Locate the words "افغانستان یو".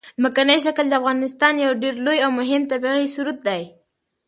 1.01-1.71